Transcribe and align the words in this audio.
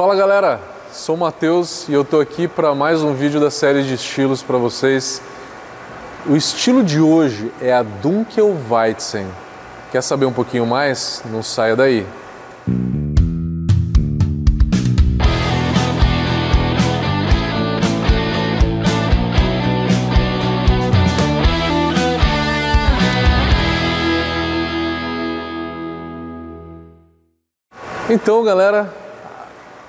Fala 0.00 0.16
galera, 0.16 0.58
sou 0.90 1.14
o 1.14 1.18
Matheus 1.18 1.86
e 1.86 1.92
eu 1.92 2.02
tô 2.02 2.20
aqui 2.20 2.48
para 2.48 2.74
mais 2.74 3.02
um 3.02 3.12
vídeo 3.12 3.38
da 3.38 3.50
série 3.50 3.82
de 3.82 3.92
estilos 3.92 4.42
para 4.42 4.56
vocês. 4.56 5.20
O 6.26 6.34
estilo 6.34 6.82
de 6.82 7.02
hoje 7.02 7.52
é 7.60 7.70
a 7.70 7.82
Dunkelweizen. 7.82 9.26
Quer 9.92 10.02
saber 10.02 10.24
um 10.24 10.32
pouquinho 10.32 10.64
mais? 10.64 11.22
Não 11.30 11.42
saia 11.42 11.76
daí. 11.76 12.06
Então, 28.08 28.42
galera, 28.42 28.99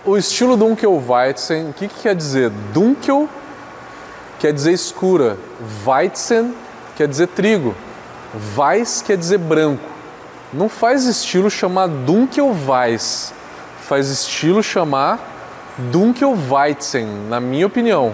o 0.05 0.17
estilo 0.17 0.57
Dunkelweizen, 0.57 1.69
o 1.69 1.73
que, 1.73 1.87
que 1.87 2.01
quer 2.01 2.15
dizer? 2.15 2.49
Dunkel 2.73 3.29
quer 4.39 4.51
dizer 4.51 4.71
escura, 4.71 5.37
Weizen 5.85 6.53
quer 6.95 7.07
dizer 7.07 7.27
trigo, 7.27 7.75
Weiss 8.57 9.01
quer 9.01 9.17
dizer 9.17 9.37
branco. 9.37 9.83
Não 10.51 10.67
faz 10.67 11.05
estilo 11.05 11.49
chamar 11.49 11.87
Dunkelweiss, 11.87 13.33
faz 13.81 14.09
estilo 14.09 14.63
chamar 14.63 15.19
Dunkelweizen, 15.77 17.05
na 17.29 17.39
minha 17.39 17.67
opinião. 17.67 18.13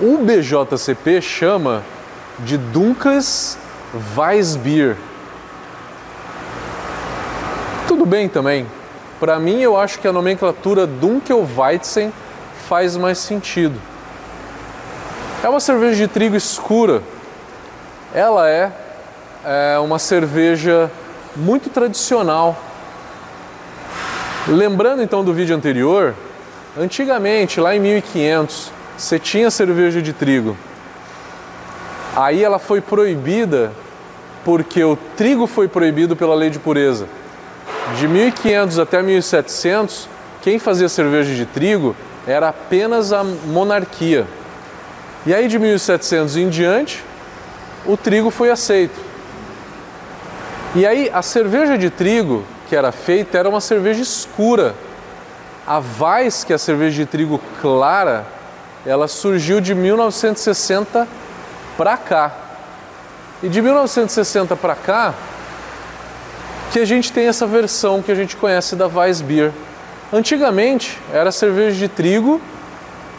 O 0.00 0.18
BJCP 0.18 1.20
chama 1.22 1.82
de 2.40 2.56
Dunkles 2.56 3.58
Weissbier. 4.16 4.96
Tudo 7.88 8.06
bem 8.06 8.28
também, 8.28 8.66
para 9.18 9.38
mim, 9.38 9.60
eu 9.60 9.76
acho 9.76 9.98
que 9.98 10.06
a 10.06 10.12
nomenclatura 10.12 10.86
Dunkelweizen 10.86 12.12
faz 12.68 12.96
mais 12.96 13.18
sentido. 13.18 13.80
É 15.42 15.48
uma 15.48 15.60
cerveja 15.60 15.96
de 15.96 16.08
trigo 16.08 16.36
escura. 16.36 17.02
Ela 18.14 18.48
é, 18.48 18.72
é 19.44 19.78
uma 19.78 19.98
cerveja 19.98 20.90
muito 21.36 21.70
tradicional. 21.70 22.56
Lembrando 24.46 25.02
então 25.02 25.24
do 25.24 25.32
vídeo 25.32 25.54
anterior, 25.54 26.14
antigamente, 26.76 27.60
lá 27.60 27.74
em 27.74 27.80
1500, 27.80 28.72
você 28.96 29.18
tinha 29.18 29.50
cerveja 29.50 30.00
de 30.00 30.12
trigo. 30.12 30.56
Aí 32.16 32.42
ela 32.42 32.58
foi 32.58 32.80
proibida 32.80 33.72
porque 34.44 34.82
o 34.82 34.96
trigo 35.16 35.46
foi 35.46 35.68
proibido 35.68 36.16
pela 36.16 36.34
lei 36.34 36.50
de 36.50 36.58
pureza. 36.58 37.06
De 37.96 38.06
1500 38.06 38.78
até 38.78 39.02
1700, 39.02 40.08
quem 40.42 40.58
fazia 40.58 40.88
cerveja 40.88 41.34
de 41.34 41.46
trigo 41.46 41.96
era 42.26 42.50
apenas 42.50 43.12
a 43.12 43.24
monarquia. 43.24 44.26
E 45.24 45.34
aí 45.34 45.48
de 45.48 45.58
1700 45.58 46.36
em 46.36 46.48
diante, 46.48 47.02
o 47.86 47.96
trigo 47.96 48.30
foi 48.30 48.50
aceito. 48.50 49.00
E 50.74 50.86
aí 50.86 51.10
a 51.12 51.22
cerveja 51.22 51.78
de 51.78 51.88
trigo 51.88 52.44
que 52.68 52.76
era 52.76 52.92
feita 52.92 53.38
era 53.38 53.48
uma 53.48 53.60
cerveja 53.60 54.02
escura. 54.02 54.74
A 55.66 55.78
Weiss, 55.78 56.44
que 56.44 56.52
é 56.52 56.56
a 56.56 56.58
cerveja 56.58 56.96
de 56.96 57.06
trigo 57.06 57.40
clara, 57.60 58.26
ela 58.84 59.08
surgiu 59.08 59.60
de 59.60 59.74
1960 59.74 61.08
para 61.76 61.96
cá. 61.96 62.32
E 63.42 63.48
de 63.48 63.62
1960 63.62 64.56
para 64.56 64.74
cá, 64.74 65.14
que 66.72 66.78
a 66.78 66.84
gente 66.84 67.12
tem 67.12 67.26
essa 67.26 67.46
versão 67.46 68.02
que 68.02 68.12
a 68.12 68.14
gente 68.14 68.36
conhece 68.36 68.76
da 68.76 68.86
Weissbier. 68.86 69.52
Antigamente 70.12 70.98
era 71.12 71.32
cerveja 71.32 71.76
de 71.76 71.88
trigo 71.88 72.40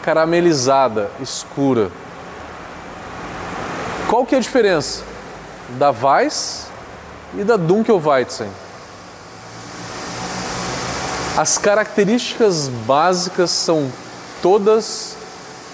caramelizada, 0.04 1.10
escura. 1.20 1.92
Qual 4.08 4.26
que 4.26 4.36
é 4.36 4.38
a 4.38 4.42
diferença 4.42 5.04
da 5.78 5.92
Weiss 5.92 6.68
e 7.38 7.44
da 7.44 7.58
Dunkelweizen? 7.58 8.50
As 11.38 11.58
características 11.58 12.68
básicas 12.68 13.52
são 13.52 13.92
todas 14.42 15.16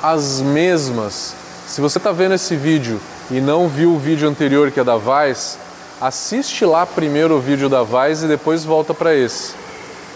as 0.04 0.42
mesmas. 0.42 1.34
Se 1.66 1.82
você 1.82 1.98
está 1.98 2.12
vendo 2.12 2.36
esse 2.36 2.56
vídeo 2.56 3.00
e 3.32 3.42
não 3.42 3.68
viu 3.68 3.94
o 3.94 3.98
vídeo 3.98 4.30
anterior 4.30 4.70
que 4.70 4.80
é 4.80 4.84
da 4.84 4.96
Weiss, 4.96 5.58
assiste 6.00 6.66
lá 6.66 6.86
primeiro 6.86 7.36
o 7.36 7.40
vídeo 7.40 7.70
da 7.70 7.84
Vais 7.84 8.24
e 8.24 8.28
depois 8.28 8.64
volta 8.64 8.94
para 8.94 9.16
esse, 9.16 9.54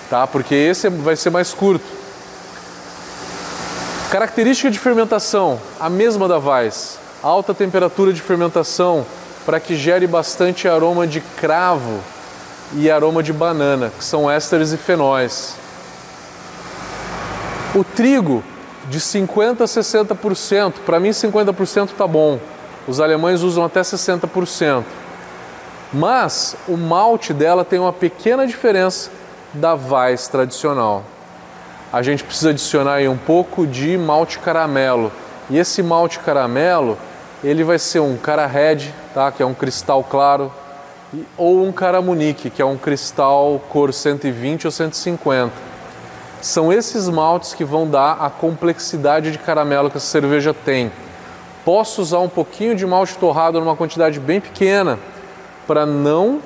tá? 0.10 0.28
Porque 0.28 0.54
esse 0.54 0.90
vai 0.90 1.16
ser 1.16 1.30
mais 1.30 1.54
curto. 1.54 1.86
Característica 4.12 4.72
de 4.72 4.80
fermentação, 4.80 5.60
a 5.80 5.90
mesma 5.90 6.28
da 6.28 6.40
Vais. 6.40 6.98
Alta 7.22 7.54
temperatura 7.54 8.12
de 8.12 8.22
fermentação 8.22 9.06
para 9.46 9.60
que 9.60 9.76
gere 9.76 10.08
bastante 10.08 10.68
aroma 10.68 11.06
de 11.06 11.22
cravo 11.22 12.00
e 12.74 12.90
aroma 12.90 13.22
de 13.22 13.34
banana, 13.34 13.92
que 13.98 14.04
são 14.04 14.30
ésteres 14.30 14.72
e 14.72 14.78
fenóis. 14.78 15.56
O 17.76 17.84
trigo 17.84 18.44
de 18.90 19.00
50 19.00 19.64
a 19.64 19.68
60%, 19.68 20.74
para 20.86 21.00
mim 21.00 21.10
50% 21.10 21.90
tá 21.98 22.08
bom. 22.08 22.40
Os 22.88 23.00
alemães 23.00 23.42
usam 23.42 23.64
até 23.64 23.82
60%. 23.82 24.84
Mas 25.92 26.56
o 26.68 26.78
malte 26.78 27.34
dela 27.34 27.66
tem 27.66 27.80
uma 27.80 27.94
pequena 27.94 28.46
diferença 28.46 29.10
da 29.54 29.74
Weiss 29.74 30.28
tradicional. 30.28 31.04
A 31.92 32.04
gente 32.04 32.24
precisa 32.24 32.52
adicionar 32.52 32.96
aí 32.96 33.10
um 33.10 33.18
pouco 33.18 33.66
de 33.66 33.98
malte 33.98 34.38
caramelo. 34.38 35.12
E 35.50 35.58
esse 35.58 35.82
malte 35.82 36.20
caramelo, 36.20 36.96
ele 37.44 37.64
vai 37.64 37.80
ser 37.80 38.00
um 38.00 38.16
cara 38.16 38.46
red, 38.46 38.94
tá? 39.16 39.32
que 39.32 39.42
é 39.42 39.46
um 39.46 39.56
cristal 39.56 40.04
claro, 40.04 40.54
ou 41.36 41.66
um 41.66 41.72
caramunique, 41.72 42.52
que 42.52 42.62
é 42.62 42.66
um 42.66 42.78
cristal 42.78 43.60
cor 43.70 43.92
120 43.92 44.66
ou 44.66 44.72
150. 44.72 45.52
São 46.40 46.72
esses 46.72 47.10
maltes 47.10 47.56
que 47.56 47.66
vão 47.66 47.90
dar 47.90 48.18
a 48.22 48.30
complexidade 48.30 49.32
de 49.32 49.40
caramelo 49.40 49.90
que 49.90 49.98
essa 49.98 50.06
cerveja 50.06 50.54
tem. 50.54 50.92
Posso 51.66 52.02
usar 52.02 52.20
um 52.20 52.30
pouquinho 52.30 52.76
de 52.76 52.86
malte 52.86 53.18
torrado 53.18 53.60
numa 53.60 53.76
quantidade 53.76 54.20
bem 54.20 54.40
pequena, 54.40 55.00
para 55.70 55.86
não 55.86 56.40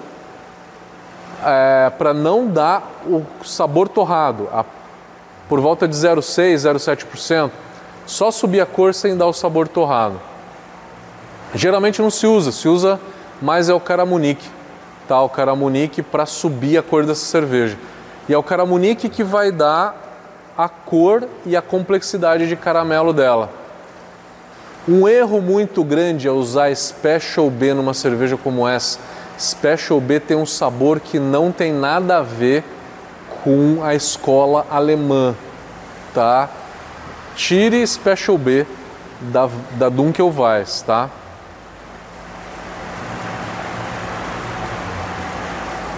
é, 1.42 1.90
para 1.98 2.14
não 2.14 2.46
dar 2.46 2.84
o 3.08 3.24
sabor 3.42 3.88
torrado, 3.88 4.50
a, 4.52 4.66
por 5.48 5.62
volta 5.62 5.88
de 5.88 5.96
0,6, 5.96 6.56
0,7%, 6.56 7.50
só 8.06 8.32
subir 8.32 8.60
a 8.60 8.66
cor 8.66 8.94
sem 8.94 9.16
dar 9.16 9.28
o 9.28 9.32
sabor 9.32 9.70
torrado. 9.70 10.20
Geralmente 11.56 12.02
não 12.02 12.10
se 12.10 12.28
usa, 12.28 12.52
se 12.52 12.68
usa 12.68 13.00
mais 13.42 13.70
é 13.70 13.74
o 13.74 13.80
caramunique, 13.80 14.46
tá? 15.08 15.22
O 15.22 15.30
caramunique 15.30 16.02
para 16.02 16.26
subir 16.26 16.78
a 16.78 16.84
cor 16.84 17.06
dessa 17.06 17.24
cerveja. 17.24 17.78
E 18.28 18.34
é 18.34 18.38
o 18.38 18.44
caramunique 18.44 19.08
que 19.08 19.24
vai 19.24 19.54
dar 19.54 19.96
a 20.58 20.68
cor 20.68 21.24
e 21.46 21.56
a 21.56 21.62
complexidade 21.62 22.46
de 22.46 22.58
caramelo 22.58 23.14
dela. 23.14 23.50
Um 24.88 25.08
erro 25.08 25.40
muito 25.42 25.82
grande 25.82 26.28
é 26.28 26.32
usar 26.32 26.76
Special 26.76 27.50
B 27.50 27.74
numa 27.74 27.94
cerveja 27.94 28.36
como 28.36 28.68
essa. 28.68 29.00
Special 29.40 30.02
B 30.02 30.20
tem 30.20 30.36
um 30.36 30.46
sabor 30.46 31.00
que 31.00 31.20
não 31.20 31.54
tem 31.54 31.72
nada 31.72 32.18
a 32.18 32.22
ver 32.22 32.66
com 33.44 33.82
a 33.82 33.96
escola 33.96 34.68
alemã, 34.70 35.34
tá? 36.14 36.50
Tire 37.34 37.86
Special 37.88 38.38
B 38.38 38.66
da, 39.22 39.50
da 39.78 39.88
Dunkelweiss, 39.88 40.82
tá? 40.82 41.10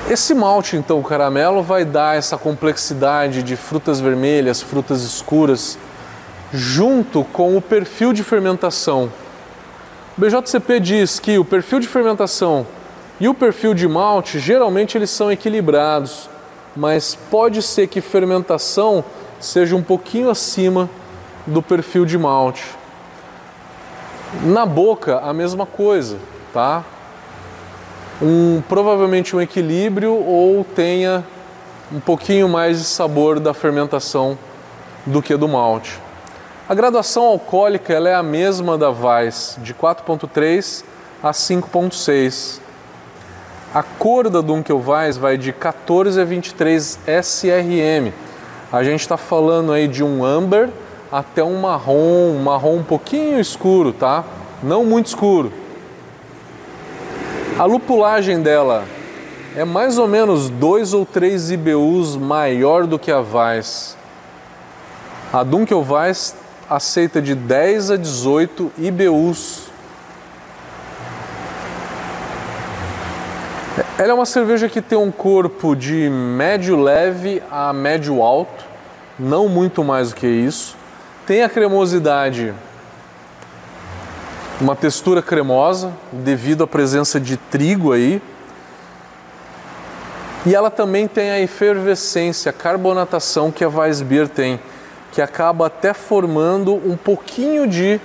Esse 0.08 0.36
malte, 0.36 0.78
então, 0.78 1.02
caramelo, 1.02 1.64
vai 1.64 1.84
dar 1.84 2.16
essa 2.16 2.38
complexidade 2.38 3.42
de 3.42 3.56
frutas 3.56 4.00
vermelhas, 4.00 4.62
frutas 4.62 5.02
escuras, 5.02 5.80
junto 6.56 7.24
com 7.26 7.58
o 7.58 7.62
perfil 7.62 8.14
de 8.14 8.24
fermentação. 8.24 9.12
O 10.18 10.22
BJCP 10.22 10.80
diz 10.80 11.20
que 11.20 11.38
o 11.38 11.44
perfil 11.44 11.80
de 11.80 11.88
fermentação 11.88 12.66
e 13.20 13.28
o 13.28 13.34
perfil 13.34 13.74
de 13.74 13.88
malte 13.88 14.40
geralmente 14.40 14.98
eles 14.98 15.10
são 15.10 15.32
equilibrados, 15.32 16.30
mas 16.76 17.16
pode 17.30 17.62
ser 17.62 17.88
que 17.88 18.00
fermentação 18.00 19.04
seja 19.40 19.76
um 19.76 19.84
pouquinho 19.84 20.30
acima 20.30 20.90
do 21.46 21.62
perfil 21.62 22.06
de 22.06 22.18
malte. 22.18 22.64
Na 24.44 24.66
boca 24.66 25.20
a 25.20 25.34
mesma 25.34 25.66
coisa, 25.66 26.18
tá? 26.54 26.84
Um, 28.22 28.62
provavelmente 28.68 29.36
um 29.36 29.42
equilíbrio 29.42 30.14
ou 30.14 30.64
tenha 30.64 31.24
um 31.92 32.00
pouquinho 32.00 32.48
mais 32.48 32.80
de 32.80 32.86
sabor 32.86 33.40
da 33.40 33.54
fermentação 33.54 34.38
do 35.06 35.22
que 35.22 35.36
do 35.36 35.48
malte. 35.48 36.05
A 36.68 36.74
graduação 36.74 37.26
alcoólica 37.26 37.94
é 37.94 38.16
a 38.16 38.24
mesma 38.24 38.76
da 38.76 38.90
Weiss, 38.90 39.56
de 39.62 39.72
4.3 39.72 40.84
a 41.22 41.30
5.6. 41.30 42.60
A 43.72 43.84
cor 43.84 44.32
da 44.32 44.42
Dunkelweiss 44.42 45.16
vai 45.16 45.38
de 45.38 45.54
14 45.54 46.20
a 46.20 46.26
23 46.26 46.98
SRM. 47.06 48.12
A 48.72 48.84
gente 48.84 49.02
está 49.02 49.16
falando 49.16 49.74
aí 49.74 49.88
de 49.88 50.04
um 50.04 50.26
amber 50.26 50.72
até 51.12 51.44
um 51.44 51.62
marrom, 51.62 52.32
um 52.32 52.42
marrom 52.42 52.78
um 52.78 52.84
pouquinho 52.84 53.40
escuro, 53.40 53.94
tá? 53.94 54.24
Não 54.64 54.84
muito 54.84 55.06
escuro. 55.06 55.54
A 57.60 57.66
lupulagem 57.66 58.42
dela 58.42 58.86
é 59.56 59.64
mais 59.64 60.00
ou 60.00 60.08
menos 60.08 60.50
2 60.50 60.96
ou 60.96 61.06
3 61.06 61.52
IBUs 61.52 62.16
maior 62.16 62.88
do 62.88 62.98
que 62.98 63.12
a 63.12 63.20
Weiss. 63.20 63.96
A 65.32 65.44
Dunkel 65.44 65.86
Weiss 65.88 66.34
aceita 66.70 67.22
de 67.22 67.36
10 67.36 67.92
a 67.92 67.98
18 67.98 68.72
IBUs. 68.78 69.66
Ela 73.98 74.12
é 74.12 74.14
uma 74.14 74.26
cerveja 74.26 74.68
que 74.68 74.82
tem 74.82 74.98
um 74.98 75.12
corpo 75.12 75.74
de 75.76 76.10
médio 76.10 76.76
leve 76.76 77.42
a 77.50 77.72
médio 77.72 78.22
alto, 78.22 78.66
não 79.18 79.48
muito 79.48 79.84
mais 79.84 80.10
do 80.10 80.16
que 80.16 80.28
isso. 80.28 80.76
Tem 81.26 81.44
a 81.44 81.50
cremosidade, 81.50 82.54
uma 84.60 84.76
textura 84.76 85.22
cremosa, 85.22 85.94
devido 86.12 86.64
à 86.64 86.68
presença 86.68 87.20
de 87.20 87.38
trigo 87.38 87.94
aí. 87.94 88.22
E 90.46 90.54
ela 90.54 90.70
também 90.70 91.08
tem 91.08 91.32
a 91.32 91.40
efervescência, 91.40 92.50
a 92.50 92.54
carbonatação 92.54 93.52
que 93.52 93.64
a 93.64 93.70
Weissbier 93.70 94.28
tem, 94.28 94.60
que 95.16 95.22
acaba 95.22 95.68
até 95.68 95.94
formando 95.94 96.74
um 96.74 96.98
pouquinho 96.98 97.66
de 97.66 98.02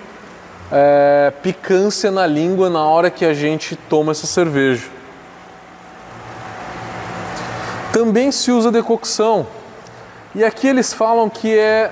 é, 0.70 1.32
picância 1.42 2.08
na 2.08 2.24
língua 2.24 2.70
na 2.70 2.84
hora 2.84 3.10
que 3.10 3.24
a 3.24 3.34
gente 3.34 3.74
toma 3.74 4.12
essa 4.12 4.28
cerveja. 4.28 4.86
Também 7.92 8.30
se 8.30 8.52
usa 8.52 8.70
decocção. 8.70 9.44
E 10.36 10.44
aqui 10.44 10.68
eles 10.68 10.94
falam 10.94 11.28
que 11.28 11.52
é 11.58 11.90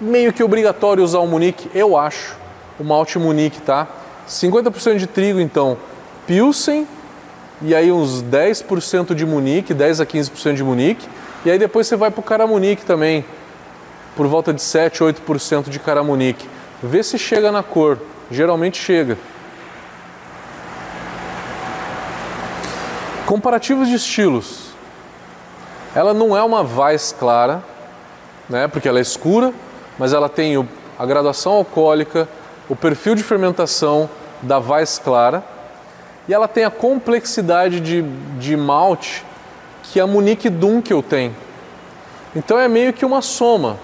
meio 0.00 0.32
que 0.32 0.44
obrigatório 0.44 1.02
usar 1.02 1.18
o 1.18 1.26
Munique, 1.26 1.68
eu 1.74 1.96
acho, 1.96 2.36
o 2.78 2.84
malte 2.84 3.18
Munique, 3.18 3.60
tá? 3.62 3.88
50% 4.28 4.96
de 4.96 5.08
trigo, 5.08 5.40
então, 5.40 5.76
Pilsen, 6.24 6.86
e 7.60 7.74
aí 7.74 7.90
uns 7.90 8.22
10% 8.22 9.12
de 9.12 9.26
Munique, 9.26 9.74
10 9.74 10.00
a 10.00 10.06
15% 10.06 10.54
de 10.54 10.62
Munique, 10.62 11.08
e 11.44 11.50
aí 11.50 11.58
depois 11.58 11.88
você 11.88 11.96
vai 11.96 12.12
para 12.12 12.20
o 12.20 12.22
Caramunique 12.22 12.84
também, 12.84 13.24
por 14.16 14.26
volta 14.26 14.52
de 14.52 14.62
7, 14.62 15.00
8% 15.02 15.68
de 15.68 15.78
Caramunique. 15.78 16.48
Vê 16.82 17.02
se 17.02 17.18
chega 17.18 17.50
na 17.50 17.62
cor, 17.62 17.98
geralmente 18.30 18.78
chega. 18.78 19.18
Comparativos 23.26 23.88
de 23.88 23.94
estilos. 23.94 24.74
Ela 25.94 26.12
não 26.12 26.36
é 26.36 26.42
uma 26.42 26.62
Weiss 26.62 27.14
clara, 27.18 27.62
né, 28.48 28.68
porque 28.68 28.88
ela 28.88 28.98
é 28.98 29.02
escura, 29.02 29.52
mas 29.98 30.12
ela 30.12 30.28
tem 30.28 30.58
o, 30.58 30.68
a 30.98 31.06
graduação 31.06 31.52
alcoólica, 31.52 32.28
o 32.68 32.76
perfil 32.76 33.14
de 33.14 33.22
fermentação 33.22 34.10
da 34.42 34.58
Weiss 34.58 34.98
clara 34.98 35.44
e 36.26 36.34
ela 36.34 36.48
tem 36.48 36.64
a 36.64 36.70
complexidade 36.70 37.80
de, 37.80 38.02
de 38.38 38.56
malte 38.56 39.24
que 39.82 40.00
a 40.00 40.06
Munique 40.06 40.48
Dunkel 40.48 41.02
tem. 41.02 41.34
Então 42.34 42.58
é 42.58 42.66
meio 42.66 42.92
que 42.92 43.04
uma 43.04 43.22
soma, 43.22 43.78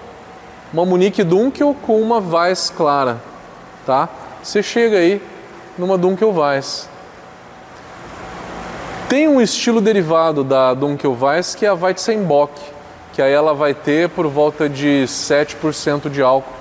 uma 0.72 0.84
Munique 0.84 1.24
Dunkel 1.24 1.74
com 1.82 2.00
uma 2.00 2.18
Weiss 2.18 2.70
clara, 2.70 3.20
tá? 3.84 4.08
Você 4.42 4.62
chega 4.62 4.98
aí 4.98 5.20
numa 5.76 5.98
Dunkel 5.98 6.32
Weiss. 6.32 6.88
Tem 9.08 9.26
um 9.26 9.40
estilo 9.40 9.80
derivado 9.80 10.44
da 10.44 10.72
Dunkel 10.74 11.16
Weiss 11.20 11.54
que 11.54 11.66
é 11.66 11.68
a 11.68 11.74
Weizenbock, 11.74 12.52
que 13.12 13.20
aí 13.20 13.32
ela 13.32 13.54
vai 13.54 13.74
ter 13.74 14.08
por 14.10 14.26
volta 14.28 14.68
de 14.68 15.04
7% 15.06 16.08
de 16.08 16.22
álcool 16.22 16.52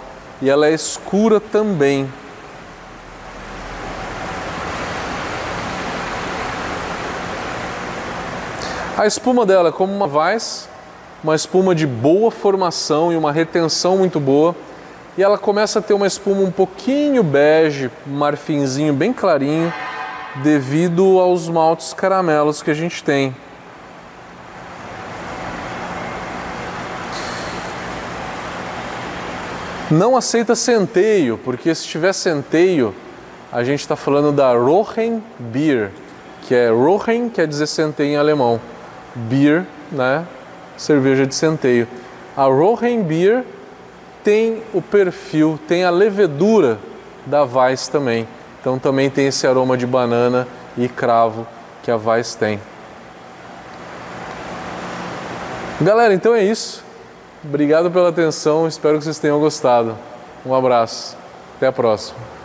e 0.42 0.50
ela 0.50 0.68
é 0.68 0.74
escura 0.74 1.40
também. 1.40 2.10
A 8.98 9.06
espuma 9.06 9.46
dela 9.46 9.70
é 9.70 9.72
como 9.72 9.94
uma 9.94 10.06
Weiss, 10.06 10.69
uma 11.24 11.36
espuma 11.36 11.76
de 11.76 11.86
boa 11.86 12.32
formação 12.32 13.12
e 13.12 13.16
uma 13.16 13.32
retenção 13.32 13.98
muito 13.98 14.20
boa. 14.20 14.56
E 15.18 15.24
ela 15.24 15.38
começa 15.38 15.80
a 15.80 15.82
ter 15.82 15.94
uma 15.94 16.08
espuma 16.08 16.42
um 16.42 16.52
pouquinho 16.52 17.24
bege, 17.24 17.92
marfinzinho 18.06 18.94
bem 18.94 19.12
clarinho, 19.12 19.74
devido 20.44 21.20
aos 21.20 21.50
maltes 21.50 21.94
caramelos 21.94 22.64
que 22.64 22.72
a 22.72 22.74
gente 22.74 23.04
tem. 23.04 23.36
Não 29.92 30.16
aceita 30.16 30.56
centeio, 30.56 31.40
porque 31.44 31.74
se 31.74 31.84
tiver 31.86 32.14
centeio, 32.14 32.94
a 33.52 33.64
gente 33.64 33.80
está 33.80 33.96
falando 33.96 34.32
da 34.32 34.54
Rohen 34.54 35.22
Beer, 35.40 35.90
que 36.44 36.54
é 36.54 36.70
Rohen 36.70 37.28
quer 37.28 37.48
dizer 37.48 37.66
centeio 37.66 38.12
em 38.12 38.16
alemão 38.16 38.62
beer, 39.16 39.66
né? 39.92 40.26
Cerveja 40.80 41.28
de 41.28 41.36
centeio. 41.36 41.88
A 42.36 42.44
Rohen 42.46 43.04
Beer 43.04 43.44
tem 44.24 44.64
o 44.74 44.82
perfil, 44.82 45.60
tem 45.68 45.84
a 45.84 45.90
levedura 45.90 46.80
da 47.26 47.44
Weiss 47.44 47.88
também. 47.88 48.28
Então 48.60 48.80
também 48.80 49.10
tem 49.10 49.28
esse 49.28 49.46
aroma 49.46 49.78
de 49.78 49.86
banana 49.86 50.48
e 50.78 50.88
cravo 50.88 51.46
que 51.84 51.92
a 51.92 51.98
Weiss 51.98 52.36
tem. 52.36 52.60
Galera, 55.82 56.14
então 56.14 56.34
é 56.34 56.44
isso. 56.44 56.84
Obrigado 57.44 57.90
pela 57.90 58.10
atenção, 58.10 58.68
espero 58.68 58.98
que 58.98 59.04
vocês 59.04 59.20
tenham 59.20 59.40
gostado. 59.40 59.98
Um 60.46 60.54
abraço, 60.54 61.18
até 61.56 61.68
a 61.68 61.72
próxima. 61.72 62.39